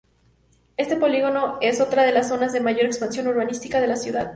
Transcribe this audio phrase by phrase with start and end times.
[0.77, 4.29] Este polígono es otra de las zonas de mayor expansión urbanística de la ciudad.